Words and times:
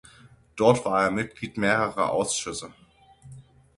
Dort 0.55 0.83
war 0.83 1.03
er 1.03 1.11
Mitglied 1.11 1.57
mehrere 1.59 2.09
Ausschüsse. 2.09 2.73